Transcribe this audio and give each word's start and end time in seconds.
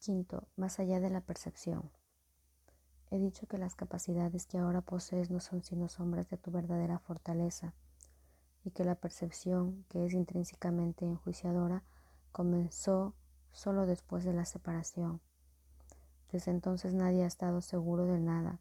Quinto, 0.00 0.48
más 0.56 0.80
allá 0.80 0.98
de 0.98 1.10
la 1.10 1.20
percepción. 1.20 1.90
He 3.10 3.18
dicho 3.18 3.46
que 3.46 3.58
las 3.58 3.74
capacidades 3.74 4.46
que 4.46 4.56
ahora 4.56 4.80
posees 4.80 5.30
no 5.30 5.40
son 5.40 5.62
sino 5.62 5.90
sombras 5.90 6.30
de 6.30 6.38
tu 6.38 6.50
verdadera 6.50 6.98
fortaleza 6.98 7.74
y 8.64 8.70
que 8.70 8.82
la 8.84 8.94
percepción, 8.94 9.84
que 9.90 10.06
es 10.06 10.14
intrínsecamente 10.14 11.04
enjuiciadora, 11.04 11.84
comenzó 12.32 13.14
solo 13.52 13.84
después 13.84 14.24
de 14.24 14.32
la 14.32 14.46
separación. 14.46 15.20
Desde 16.32 16.50
entonces 16.50 16.94
nadie 16.94 17.24
ha 17.24 17.26
estado 17.26 17.60
seguro 17.60 18.06
de 18.06 18.20
nada. 18.20 18.58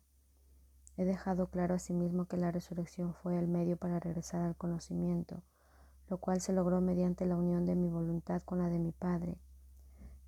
He 0.98 1.06
dejado 1.06 1.48
claro 1.48 1.74
asimismo 1.74 2.26
que 2.26 2.36
la 2.36 2.52
resurrección 2.52 3.14
fue 3.14 3.40
el 3.40 3.48
medio 3.48 3.78
para 3.78 4.02
regresar 4.02 4.42
al 4.42 4.58
conocimiento, 4.58 5.42
lo 6.10 6.18
cual 6.18 6.42
se 6.42 6.52
logró 6.52 6.82
mediante 6.82 7.26
la 7.26 7.38
unión 7.38 7.66
de 7.66 7.78
mi 7.78 7.88
voluntad 7.88 8.42
con 8.42 8.58
la 8.58 8.68
de 8.68 8.80
mi 8.80 8.92
Padre. 8.92 9.38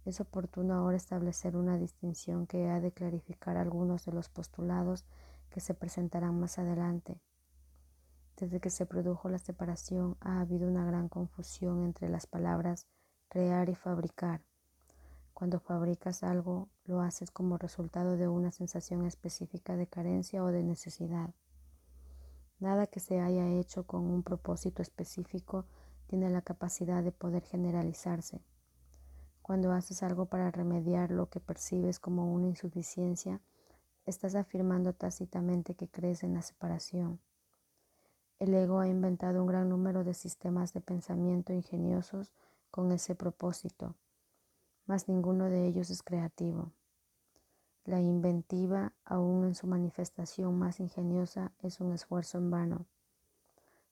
Es 0.04 0.20
oportuno 0.20 0.74
ahora 0.74 0.98
establecer 0.98 1.56
una 1.56 1.78
distinción 1.78 2.48
que 2.48 2.70
ha 2.70 2.80
de 2.80 2.92
clarificar 2.92 3.58
algunos 3.58 4.06
de 4.06 4.14
los 4.14 4.30
postulados 4.30 5.06
que 5.50 5.60
se 5.60 5.76
presentarán 5.76 6.40
más 6.40 6.58
adelante. 6.58 7.20
Desde 8.38 8.60
que 8.60 8.72
se 8.72 8.88
produjo 8.88 9.30
la 9.30 9.38
separación 9.38 10.18
ha 10.20 10.42
habido 10.42 10.68
una 10.68 10.84
gran 10.86 11.08
confusión 11.08 11.84
entre 11.84 12.10
las 12.10 12.26
palabras 12.26 12.88
crear 13.30 13.70
y 13.70 13.76
fabricar. 13.76 14.42
Cuando 15.36 15.60
fabricas 15.60 16.24
algo, 16.24 16.70
lo 16.86 17.02
haces 17.02 17.30
como 17.30 17.58
resultado 17.58 18.18
de 18.18 18.28
una 18.28 18.52
sensación 18.52 19.06
específica 19.06 19.76
de 19.76 19.88
carencia 19.88 20.44
o 20.44 20.48
de 20.48 20.64
necesidad. 20.64 21.30
Nada 22.60 22.88
que 22.88 23.00
se 23.00 23.20
haya 23.20 23.48
hecho 23.48 23.86
con 23.86 24.06
un 24.06 24.24
propósito 24.24 24.82
específico 24.82 25.66
tiene 26.08 26.30
la 26.30 26.42
capacidad 26.42 27.04
de 27.04 27.12
poder 27.12 27.44
generalizarse. 27.44 28.42
Cuando 29.42 29.72
haces 29.72 30.04
algo 30.04 30.26
para 30.26 30.52
remediar 30.52 31.12
lo 31.12 31.30
que 31.30 31.40
percibes 31.40 32.00
como 32.00 32.32
una 32.34 32.48
insuficiencia, 32.48 33.42
estás 34.06 34.36
afirmando 34.36 34.94
tácitamente 34.94 35.76
que 35.76 35.88
crees 35.88 36.24
en 36.24 36.34
la 36.34 36.42
separación. 36.42 37.20
El 38.40 38.54
ego 38.54 38.80
ha 38.80 38.88
inventado 38.88 39.42
un 39.42 39.48
gran 39.48 39.70
número 39.70 40.04
de 40.04 40.14
sistemas 40.14 40.74
de 40.74 40.82
pensamiento 40.82 41.54
ingeniosos 41.54 42.32
con 42.72 42.92
ese 42.92 43.14
propósito, 43.14 43.96
mas 44.86 45.08
ninguno 45.08 45.50
de 45.50 45.68
ellos 45.68 45.90
es 45.90 46.02
creativo. 46.02 46.72
La 47.86 48.00
inventiva, 48.00 48.94
aun 49.06 49.46
en 49.46 49.56
su 49.56 49.68
manifestación 49.68 50.58
más 50.58 50.80
ingeniosa, 50.80 51.52
es 51.60 51.80
un 51.80 51.94
esfuerzo 51.94 52.38
en 52.38 52.52
vano. 52.52 52.86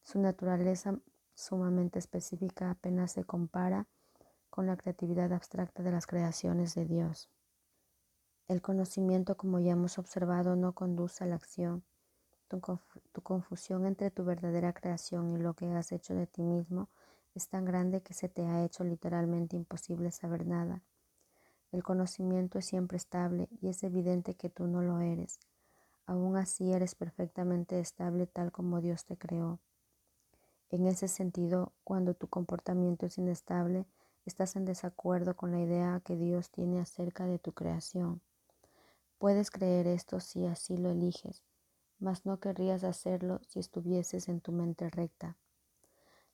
Su 0.04 0.20
naturaleza 0.20 1.00
sumamente 1.34 2.00
específica 2.00 2.72
apenas 2.72 3.12
se 3.12 3.24
compara 3.24 3.88
con 4.50 4.68
la 4.68 4.78
creatividad 4.78 5.32
abstracta 5.34 5.84
de 5.84 5.92
las 5.92 6.08
creaciones 6.08 6.76
de 6.76 6.86
Dios. 6.86 7.30
El 8.48 8.62
conocimiento, 8.62 9.38
como 9.38 9.60
ya 9.60 9.74
hemos 9.74 10.00
observado, 10.00 10.56
no 10.56 10.74
conduce 10.74 11.24
a 11.24 11.28
la 11.28 11.36
acción, 11.36 11.84
tu, 12.50 13.22
confusión 13.22 13.86
entre 13.86 14.10
tu 14.10 14.26
verdadera 14.26 14.74
creación 14.74 15.32
y 15.32 15.38
lo 15.38 15.54
que 15.54 15.72
has 15.72 15.92
hecho 15.92 16.16
de 16.16 16.26
ti 16.26 16.42
mismo 16.42 16.90
es 17.36 17.48
tan 17.48 17.64
grande 17.64 18.02
que 18.02 18.16
se 18.16 18.28
te 18.28 18.46
ha 18.48 18.66
hecho 18.66 18.84
literalmente 18.84 19.56
imposible 19.56 20.12
saber 20.12 20.48
nada. 20.48 20.82
El 21.72 21.84
conocimiento 21.84 22.58
es 22.58 22.66
siempre 22.66 22.98
estable 22.98 23.48
y 23.62 23.68
es 23.68 23.84
evidente 23.84 24.34
que 24.34 24.50
tú 24.50 24.66
no 24.66 24.82
lo 24.82 25.00
eres. 25.00 25.40
Aún 26.08 26.38
así 26.38 26.74
eres 26.74 26.96
perfectamente 26.96 27.80
estable 27.80 28.26
tal 28.26 28.52
como 28.52 28.82
Dios 28.82 29.06
te 29.06 29.16
creó. 29.16 29.60
En 30.72 30.88
ese 30.88 31.08
sentido, 31.08 31.74
cuando 31.84 32.16
tu 32.16 32.28
comportamiento 32.28 33.06
es 33.06 33.20
inestable, 33.20 33.86
estás 34.30 34.56
en 34.56 34.64
desacuerdo 34.64 35.36
con 35.36 35.52
la 35.52 35.60
idea 35.60 36.02
que 36.06 36.16
Dios 36.16 36.52
tiene 36.52 36.80
acerca 36.80 37.26
de 37.26 37.40
tu 37.40 37.52
creación. 37.54 38.22
Puedes 39.18 39.50
creer 39.50 39.88
esto 39.88 40.20
si 40.20 40.46
así 40.46 40.78
lo 40.78 40.92
eliges, 40.92 41.44
mas 41.98 42.28
no 42.28 42.40
querrías 42.40 42.84
hacerlo 42.84 43.42
si 43.48 43.60
estuvieses 43.60 44.30
en 44.30 44.40
tu 44.40 44.52
mente 44.52 44.88
recta. 44.92 45.36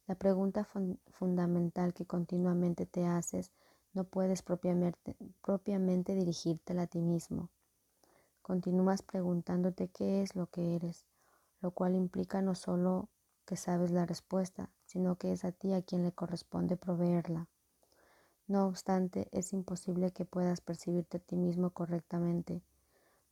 La 0.08 0.16
pregunta 0.16 0.68
fundamental 1.14 1.94
que 1.94 2.06
continuamente 2.06 2.86
te 2.86 3.08
haces 3.08 3.54
no 3.94 4.04
puedes 4.04 4.44
propiamente, 4.44 5.16
propiamente 5.42 6.14
dirigírtela 6.16 6.84
a 6.84 6.88
ti 6.88 7.02
mismo. 7.02 7.50
Continúas 8.42 9.04
preguntándote 9.04 9.88
qué 9.88 10.22
es 10.22 10.36
lo 10.36 10.48
que 10.48 10.76
eres, 10.76 11.06
lo 11.62 11.72
cual 11.72 11.96
implica 11.96 12.42
no 12.42 12.56
solo 12.56 13.10
que 13.46 13.56
sabes 13.56 13.92
la 13.92 14.06
respuesta, 14.06 14.70
sino 14.84 15.16
que 15.16 15.32
es 15.32 15.46
a 15.46 15.54
ti 15.54 15.72
a 15.72 15.82
quien 15.82 16.04
le 16.04 16.12
corresponde 16.12 16.76
proveerla. 16.76 17.48
No 18.48 18.66
obstante, 18.68 19.28
es 19.32 19.54
imposible 19.54 20.12
que 20.12 20.26
puedas 20.26 20.62
percibirte 20.62 21.18
a 21.18 21.20
ti 21.20 21.36
mismo 21.36 21.72
correctamente 21.72 22.62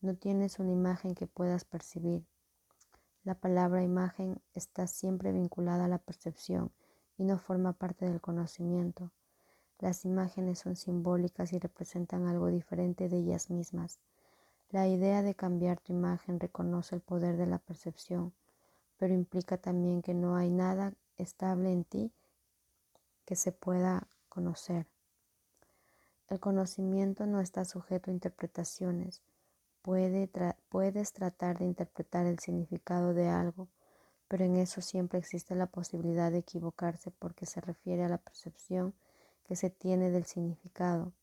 no 0.04 0.16
tienes 0.16 0.60
una 0.60 0.74
imagen 0.74 1.16
que 1.16 1.28
puedas 1.28 1.64
percibir. 1.64 2.26
La 3.24 3.36
palabra 3.36 3.84
imagen 3.84 4.42
está 4.54 4.86
siempre 4.86 5.32
vinculada 5.32 5.86
a 5.86 5.88
la 5.88 5.98
percepción 5.98 6.74
y 7.18 7.24
no 7.24 7.40
forma 7.40 7.72
parte 7.72 8.06
del 8.06 8.20
conocimiento. 8.20 9.12
Las 9.80 10.04
imágenes 10.04 10.60
son 10.60 10.76
simbólicas 10.76 11.54
y 11.54 11.60
representan 11.60 12.28
algo 12.28 12.48
diferente 12.48 13.08
de 13.08 13.18
ellas 13.18 13.50
mismas. 13.50 13.98
La 14.72 14.90
idea 14.90 15.22
de 15.22 15.36
cambiar 15.36 15.80
tu 15.80 15.94
imagen 15.94 16.38
reconoce 16.38 16.96
el 16.96 17.02
poder 17.02 17.38
de 17.38 17.48
la 17.48 17.60
percepción, 17.60 18.34
pero 18.98 19.14
implica 19.14 19.58
también 19.58 20.02
que 20.02 20.14
no 20.14 20.36
hay 20.36 20.50
nada 20.50 20.94
estable 21.16 21.72
en 21.72 21.86
ti 21.86 22.12
que 23.24 23.38
se 23.38 23.54
pueda 23.54 24.10
conocer. 24.28 24.86
El 26.34 26.40
conocimiento 26.40 27.28
no 27.28 27.42
está 27.42 27.64
sujeto 27.64 28.10
a 28.10 28.14
interpretaciones, 28.16 29.22
puedes 29.84 31.14
tratar 31.14 31.60
de 31.60 31.66
interpretar 31.66 32.26
el 32.26 32.40
significado 32.40 33.14
de 33.14 33.28
algo, 33.30 33.68
pero 34.28 34.44
en 34.44 34.56
eso 34.56 34.82
siempre 34.82 35.20
existe 35.20 35.54
la 35.54 35.68
posibilidad 35.68 36.32
de 36.32 36.40
equivocarse 36.40 37.12
porque 37.12 37.46
se 37.46 37.62
refiere 37.62 38.04
a 38.04 38.10
la 38.10 38.18
percepción 38.18 38.96
que 39.44 39.56
se 39.56 39.70
tiene 39.70 40.10
del 40.10 40.26
significado. 40.26 41.14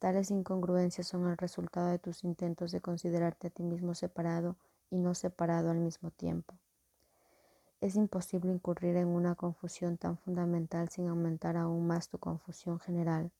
Tales 0.00 0.32
incongruencias 0.32 1.06
son 1.06 1.28
el 1.28 1.36
resultado 1.36 1.86
de 1.86 2.00
tus 2.00 2.24
intentos 2.24 2.72
de 2.72 2.80
considerarte 2.80 3.46
a 3.46 3.50
ti 3.50 3.62
mismo 3.62 3.94
separado 3.94 4.56
y 4.90 4.98
no 4.98 5.14
separado 5.14 5.70
al 5.70 5.78
mismo 5.78 6.10
tiempo. 6.10 6.58
Es 7.80 7.94
imposible 7.94 8.50
incurrir 8.50 8.96
en 8.96 9.06
una 9.06 9.36
confusión 9.36 9.98
tan 9.98 10.18
fundamental 10.18 10.88
sin 10.88 11.06
aumentar 11.06 11.56
aún 11.56 11.86
más 11.86 12.08
tu 12.08 12.18
confusión 12.18 12.80
general. 12.80 13.30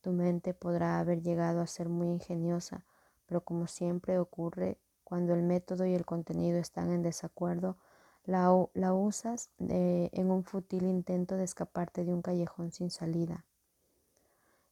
Tu 0.00 0.12
mente 0.12 0.54
podrá 0.54 0.98
haber 0.98 1.22
llegado 1.22 1.60
a 1.60 1.66
ser 1.66 1.88
muy 1.88 2.08
ingeniosa, 2.08 2.84
pero 3.26 3.42
como 3.42 3.66
siempre 3.66 4.18
ocurre 4.18 4.78
cuando 5.04 5.34
el 5.34 5.42
método 5.42 5.86
y 5.86 5.94
el 5.94 6.06
contenido 6.06 6.58
están 6.58 6.90
en 6.90 7.02
desacuerdo, 7.02 7.76
la, 8.24 8.52
usas 8.52 9.50
en 9.58 10.30
un 10.30 10.44
fútil 10.44 10.84
intento 10.84 11.36
de 11.36 11.44
escaparte 11.44 12.04
de 12.04 12.12
un 12.12 12.22
callejón 12.22 12.70
sin 12.70 12.90
salida. 12.90 13.44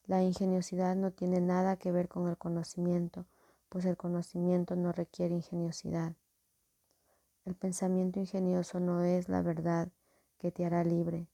La 0.06 0.22
ingeniosidad 0.22 0.96
no 0.96 1.10
tiene 1.10 1.40
nada 1.40 1.76
que 1.76 1.92
ver 1.92 2.08
con 2.08 2.28
el 2.28 2.38
conocimiento, 2.38 3.26
pues 3.68 3.84
el 3.84 3.96
conocimiento 3.96 4.76
no 4.76 4.92
requiere 4.92 5.34
ingeniosidad. 5.34 6.14
El 7.44 7.54
pensamiento 7.54 8.20
ingenioso 8.20 8.80
no 8.80 9.02
es 9.02 9.28
la 9.28 9.42
verdad 9.42 9.88
que 10.38 10.50
te 10.50 10.64
hará 10.64 10.84
libre, 10.84 11.26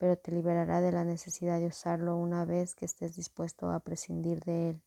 pero 0.00 0.16
te 0.16 0.32
liberará 0.32 0.80
de 0.80 0.92
la 0.92 1.04
necesidad 1.04 1.60
de 1.60 1.66
usarlo 1.66 2.16
una 2.16 2.46
vez 2.46 2.74
que 2.74 2.86
estés 2.86 3.16
dispuesto 3.16 3.70
a 3.70 3.80
prescindir 3.80 4.42
de 4.44 4.70
él. 4.70 4.82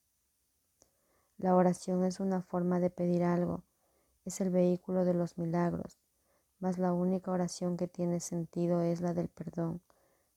La 1.37 1.55
oración 1.55 2.03
es 2.03 2.19
una 2.19 2.41
forma 2.41 2.79
de 2.79 2.89
pedir 2.89 3.23
algo, 3.23 3.63
es 4.25 4.41
el 4.41 4.49
vehículo 4.49 5.05
de 5.05 5.13
los 5.13 5.37
milagros, 5.37 5.99
mas 6.59 6.79
la 6.79 6.93
única 6.93 7.29
oración 7.29 7.77
que 7.77 7.87
tiene 7.87 8.19
sentido 8.21 8.81
es 8.81 9.01
la 9.01 9.13
del 9.13 9.29
perdón, 9.29 9.81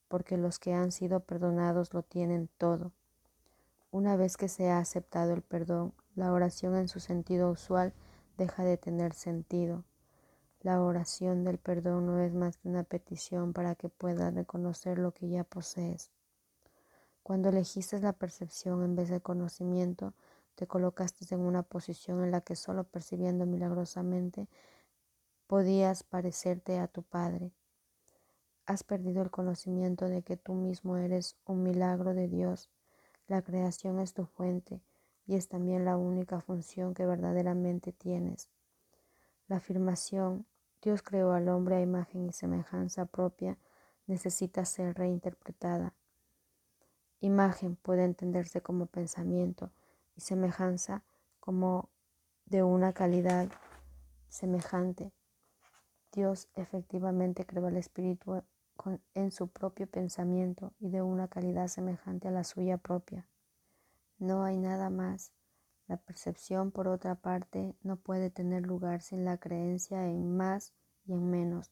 porque 0.09 0.37
los 0.37 0.59
que 0.59 0.75
han 0.75 0.93
sido 0.93 1.21
perdonados 1.21 1.95
lo 1.95 2.03
tienen 2.03 2.51
todo. 2.59 2.93
Una 3.91 4.17
vez 4.17 4.37
que 4.37 4.49
se 4.49 4.69
ha 4.69 4.79
aceptado 4.79 5.33
el 5.33 5.41
perdón, 5.41 5.95
la 6.15 6.31
oración 6.35 6.77
en 6.77 6.89
su 6.89 7.01
sentido 7.01 7.51
usual 7.51 7.95
deja 8.37 8.63
de 8.63 8.77
tener 8.77 9.15
sentido. 9.15 9.85
La 10.63 10.81
oración 10.83 11.45
del 11.45 11.59
perdón 11.59 12.07
no 12.07 12.21
es 12.21 12.35
más 12.35 12.57
que 12.57 12.69
una 12.69 12.83
petición 12.83 13.53
para 13.53 13.75
que 13.75 13.89
puedas 13.89 14.35
reconocer 14.35 14.99
lo 14.99 15.13
que 15.13 15.29
ya 15.29 15.45
posees. 15.45 16.11
Cuando 17.23 17.49
elegiste 17.49 18.01
la 18.01 18.13
percepción 18.13 18.83
en 18.83 18.97
vez 18.97 19.09
del 19.09 19.23
conocimiento, 19.23 20.15
te 20.55 20.67
colocaste 20.67 21.27
en 21.35 21.41
una 21.41 21.63
posición 21.63 22.25
en 22.25 22.31
la 22.31 22.41
que 22.41 22.57
solo 22.57 22.85
percibiendo 22.85 23.47
milagrosamente 23.47 24.49
podías 25.47 26.03
parecerte 26.03 26.79
a 26.79 26.89
tu 26.89 27.03
Padre. 27.03 27.53
Has 28.65 28.83
perdido 28.83 29.23
el 29.23 29.31
conocimiento 29.31 30.07
de 30.07 30.23
que 30.23 30.37
tú 30.37 30.55
mismo 30.55 30.97
eres 30.97 31.37
un 31.45 31.63
milagro 31.63 32.15
de 32.15 32.29
Dios. 32.29 32.71
La 33.29 33.43
creación 33.43 34.01
es 34.01 34.15
tu 34.15 34.25
fuente 34.25 34.81
y 35.27 35.37
es 35.37 35.49
también 35.49 35.85
la 35.85 35.97
única 35.97 36.41
función 36.41 36.95
que 36.95 37.07
verdaderamente 37.07 37.93
tienes. 37.93 38.49
La 39.49 39.57
afirmación, 39.57 40.47
Dios 40.83 41.03
creó 41.03 41.33
al 41.33 41.49
hombre 41.49 41.77
a 41.77 41.81
imagen 41.81 42.27
y 42.27 42.33
semejanza 42.33 43.07
propia, 43.07 43.59
necesita 44.07 44.65
ser 44.65 44.97
reinterpretada 44.97 45.95
Imagen 47.21 47.77
puede 47.77 48.05
entenderse 48.05 48.61
como 48.61 48.87
pensamiento 48.87 49.73
y 50.17 50.21
semejanza 50.21 51.03
como 51.41 51.89
de 52.45 52.63
una 52.63 52.93
calidad 52.93 53.49
semejante. 54.29 55.13
Dios 56.13 56.49
efectivamente 56.55 57.47
creó 57.47 57.67
al 57.67 57.79
espíritu 57.79 58.43
en 59.15 59.31
su 59.31 59.49
propio 59.49 59.87
pensamiento 59.87 60.75
y 60.79 60.91
de 60.91 61.01
una 61.01 61.29
calidad 61.29 61.69
semejante 61.69 62.29
a 62.29 62.33
la 62.33 62.45
suya 62.45 62.77
propia. 62.77 63.27
No 64.19 64.45
hay 64.45 64.59
nada 64.59 64.91
más. 64.91 65.33
La 65.89 65.97
percepción, 65.97 66.71
por 66.71 66.89
otra 66.89 67.15
parte, 67.15 67.75
no 67.83 67.97
puede 67.97 68.31
tener 68.31 68.67
lugar 68.67 69.03
sin 69.03 69.25
la 69.25 69.39
creencia 69.39 70.09
en 70.09 70.37
más 70.37 70.73
y 71.05 71.13
en 71.13 71.31
menos. 71.31 71.71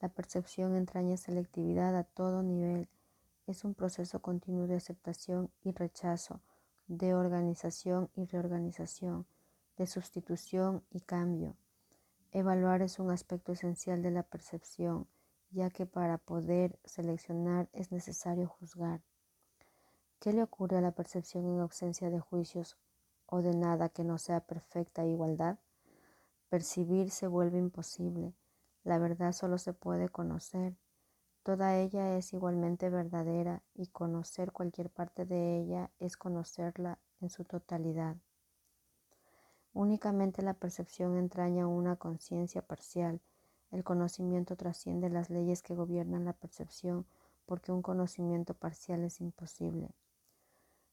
La 0.00 0.08
percepción 0.08 0.76
entraña 0.76 1.16
selectividad 1.16 1.96
a 1.96 2.04
todo 2.04 2.42
nivel. 2.42 2.88
Es 3.46 3.64
un 3.64 3.74
proceso 3.74 4.20
continuo 4.20 4.66
de 4.66 4.76
aceptación 4.76 5.50
y 5.62 5.72
rechazo, 5.72 6.40
de 6.86 7.14
organización 7.14 8.10
y 8.14 8.24
reorganización, 8.24 9.26
de 9.76 9.86
sustitución 9.86 10.84
y 10.90 11.00
cambio. 11.00 11.56
Evaluar 12.32 12.82
es 12.82 12.98
un 12.98 13.10
aspecto 13.10 13.52
esencial 13.52 14.02
de 14.02 14.10
la 14.10 14.22
percepción 14.22 15.06
ya 15.50 15.70
que 15.70 15.86
para 15.86 16.18
poder 16.18 16.78
seleccionar 16.84 17.68
es 17.72 17.90
necesario 17.90 18.48
juzgar. 18.48 19.00
¿Qué 20.20 20.32
le 20.32 20.42
ocurre 20.42 20.78
a 20.78 20.80
la 20.80 20.92
percepción 20.92 21.46
en 21.46 21.60
ausencia 21.60 22.10
de 22.10 22.20
juicios 22.20 22.76
o 23.28 23.42
de 23.42 23.54
nada 23.54 23.88
que 23.88 24.04
no 24.04 24.18
sea 24.18 24.40
perfecta 24.40 25.04
igualdad? 25.04 25.58
Percibir 26.48 27.10
se 27.10 27.26
vuelve 27.26 27.58
imposible. 27.58 28.34
La 28.84 28.98
verdad 28.98 29.32
solo 29.32 29.58
se 29.58 29.72
puede 29.72 30.08
conocer. 30.08 30.76
Toda 31.42 31.76
ella 31.76 32.16
es 32.16 32.32
igualmente 32.32 32.90
verdadera 32.90 33.62
y 33.74 33.86
conocer 33.86 34.52
cualquier 34.52 34.90
parte 34.90 35.24
de 35.24 35.58
ella 35.58 35.90
es 35.98 36.16
conocerla 36.16 36.98
en 37.20 37.30
su 37.30 37.44
totalidad. 37.44 38.16
Únicamente 39.72 40.42
la 40.42 40.54
percepción 40.54 41.16
entraña 41.16 41.66
una 41.66 41.96
conciencia 41.96 42.62
parcial 42.62 43.20
el 43.70 43.84
conocimiento 43.84 44.56
trasciende 44.56 45.10
las 45.10 45.28
leyes 45.28 45.62
que 45.62 45.74
gobiernan 45.74 46.24
la 46.24 46.32
percepción 46.32 47.06
porque 47.44 47.70
un 47.70 47.82
conocimiento 47.82 48.54
parcial 48.54 49.04
es 49.04 49.20
imposible. 49.20 49.90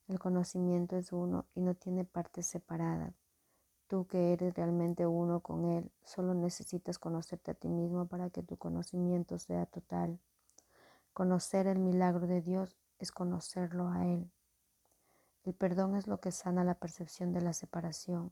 El 0.07 0.19
conocimiento 0.19 0.97
es 0.97 1.11
uno 1.11 1.45
y 1.55 1.61
no 1.61 1.73
tiene 1.73 2.05
partes 2.05 2.45
separadas. 2.45 3.15
Tú 3.87 4.05
que 4.05 4.33
eres 4.33 4.53
realmente 4.53 5.07
uno 5.07 5.39
con 5.39 5.65
Él, 5.65 5.91
solo 6.03 6.35
necesitas 6.35 6.99
conocerte 6.99 7.51
a 7.51 7.53
ti 7.55 7.69
mismo 7.69 8.05
para 8.05 8.29
que 8.29 8.43
tu 8.43 8.55
conocimiento 8.57 9.39
sea 9.39 9.65
total. 9.65 10.19
Conocer 11.13 11.65
el 11.65 11.79
milagro 11.79 12.27
de 12.27 12.41
Dios 12.41 12.77
es 12.99 13.11
conocerlo 13.11 13.89
a 13.89 14.05
Él. 14.05 14.29
El 15.43 15.53
perdón 15.53 15.95
es 15.95 16.07
lo 16.07 16.19
que 16.19 16.31
sana 16.31 16.63
la 16.63 16.75
percepción 16.75 17.31
de 17.33 17.41
la 17.41 17.53
separación. 17.53 18.31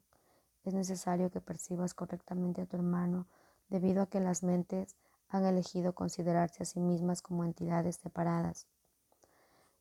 Es 0.65 0.73
necesario 0.73 1.31
que 1.31 1.41
percibas 1.41 1.93
correctamente 1.93 2.61
a 2.61 2.65
tu 2.65 2.77
hermano 2.77 3.27
debido 3.69 4.03
a 4.03 4.07
que 4.07 4.19
las 4.19 4.43
mentes 4.43 4.95
han 5.29 5.45
elegido 5.45 5.93
considerarse 5.93 6.63
a 6.63 6.65
sí 6.65 6.79
mismas 6.79 7.21
como 7.21 7.43
entidades 7.43 7.95
separadas. 7.95 8.67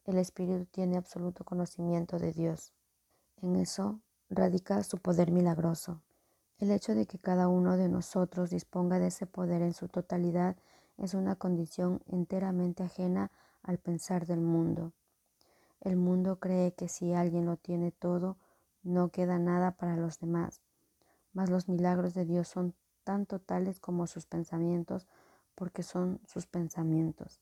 El 0.05 0.19
espíritu 0.19 0.67
tiene 0.67 0.97
absoluto 0.97 1.45
conocimiento 1.45 2.19
de 2.19 2.33
Dios. 2.33 2.73
En 3.41 3.55
eso 3.55 4.01
radica 4.31 4.83
su 4.83 4.99
poder 4.99 5.31
milagroso. 5.31 6.03
El 6.59 6.73
hecho 6.73 6.95
de 6.95 7.07
que 7.07 7.19
cada 7.19 7.47
uno 7.47 7.77
de 7.77 7.89
nosotros 7.89 8.51
disponga 8.51 8.99
de 8.99 9.09
ese 9.09 9.27
poder 9.27 9.63
en 9.63 9.75
su 9.75 9.89
totalidad 9.89 10.57
es 10.97 11.15
una 11.15 11.37
condición 11.37 12.03
enteramente 12.07 12.83
ajena 12.83 13.31
al 13.63 13.79
pensar 13.79 14.27
del 14.27 14.41
mundo. 14.41 14.93
El 15.81 15.97
mundo 15.97 16.39
cree 16.41 16.73
que 16.73 16.89
si 16.89 17.13
alguien 17.13 17.47
lo 17.47 17.57
tiene 17.57 17.93
todo, 17.93 18.37
no 18.83 19.11
queda 19.11 19.39
nada 19.39 19.73
para 19.73 19.97
los 19.97 20.19
demás, 20.19 20.63
mas 21.33 21.49
los 21.51 21.69
milagros 21.69 22.15
de 22.15 22.25
Dios 22.25 22.49
son 22.49 22.75
tan 23.05 23.27
totales 23.27 23.81
como 23.81 24.07
sus 24.07 24.27
pensamientos, 24.27 25.07
porque 25.55 25.83
son 25.83 26.21
sus 26.27 26.47
pensamientos. 26.47 27.41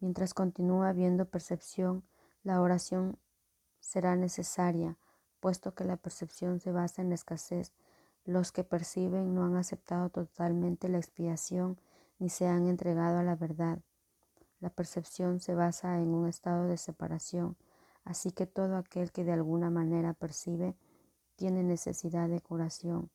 Mientras 0.00 0.34
continúa 0.34 0.88
habiendo 0.88 1.26
percepción, 1.26 2.04
la 2.42 2.60
oración 2.62 3.18
será 3.80 4.16
necesaria, 4.16 4.96
puesto 5.40 5.74
que 5.74 5.84
la 5.84 5.96
percepción 5.96 6.58
se 6.58 6.72
basa 6.72 7.02
en 7.02 7.10
la 7.10 7.14
escasez. 7.14 7.72
Los 8.24 8.50
que 8.50 8.64
perciben 8.64 9.34
no 9.34 9.44
han 9.44 9.56
aceptado 9.56 10.08
totalmente 10.10 10.88
la 10.88 10.98
expiación 10.98 11.78
ni 12.18 12.28
se 12.28 12.46
han 12.46 12.66
entregado 12.66 13.18
a 13.18 13.22
la 13.22 13.36
verdad. 13.36 13.80
La 14.60 14.70
percepción 14.70 15.40
se 15.40 15.54
basa 15.54 16.00
en 16.00 16.08
un 16.08 16.28
estado 16.28 16.66
de 16.66 16.76
separación, 16.76 17.56
así 18.04 18.30
que 18.30 18.46
todo 18.46 18.76
aquel 18.76 19.12
que 19.12 19.24
de 19.24 19.32
alguna 19.32 19.70
manera 19.70 20.12
percibe 20.12 20.76
tiene 21.36 21.62
necesidad 21.62 22.28
de 22.28 22.40
curación. 22.40 23.10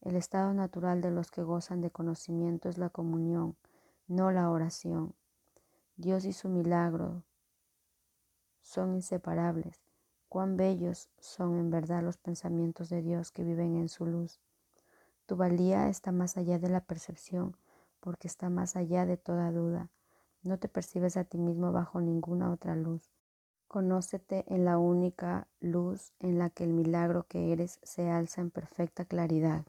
El 0.00 0.14
estado 0.14 0.54
natural 0.54 1.00
de 1.00 1.10
los 1.10 1.30
que 1.32 1.42
gozan 1.42 1.80
de 1.80 1.90
conocimiento 1.90 2.68
es 2.68 2.78
la 2.78 2.90
comunión, 2.90 3.56
no 4.06 4.30
la 4.30 4.50
oración. 4.50 5.14
Dios 5.98 6.26
y 6.26 6.34
su 6.34 6.50
milagro 6.50 7.22
son 8.60 8.94
inseparables. 8.94 9.80
Cuán 10.28 10.58
bellos 10.58 11.08
son 11.18 11.58
en 11.58 11.70
verdad 11.70 12.02
los 12.02 12.18
pensamientos 12.18 12.90
de 12.90 13.00
Dios 13.00 13.32
que 13.32 13.44
viven 13.44 13.76
en 13.76 13.88
su 13.88 14.04
luz. 14.04 14.38
Tu 15.24 15.36
valía 15.36 15.88
está 15.88 16.12
más 16.12 16.36
allá 16.36 16.58
de 16.58 16.68
la 16.68 16.82
percepción, 16.82 17.56
porque 18.00 18.28
está 18.28 18.50
más 18.50 18.76
allá 18.76 19.06
de 19.06 19.16
toda 19.16 19.50
duda. 19.50 19.88
No 20.42 20.58
te 20.58 20.68
percibes 20.68 21.16
a 21.16 21.24
ti 21.24 21.38
mismo 21.38 21.72
bajo 21.72 22.02
ninguna 22.02 22.52
otra 22.52 22.76
luz. 22.76 23.10
Conócete 23.66 24.44
en 24.48 24.66
la 24.66 24.76
única 24.76 25.48
luz 25.60 26.12
en 26.18 26.38
la 26.38 26.50
que 26.50 26.64
el 26.64 26.74
milagro 26.74 27.26
que 27.26 27.52
eres 27.52 27.80
se 27.82 28.10
alza 28.10 28.42
en 28.42 28.50
perfecta 28.50 29.06
claridad. 29.06 29.64